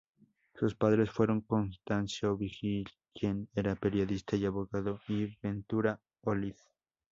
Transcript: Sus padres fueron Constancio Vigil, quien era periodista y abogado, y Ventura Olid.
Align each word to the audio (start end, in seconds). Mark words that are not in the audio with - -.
Sus 0.55 0.73
padres 0.73 1.11
fueron 1.11 1.41
Constancio 1.41 2.35
Vigil, 2.35 2.89
quien 3.13 3.47
era 3.53 3.75
periodista 3.75 4.35
y 4.35 4.47
abogado, 4.47 4.99
y 5.07 5.37
Ventura 5.43 6.01
Olid. 6.21 6.55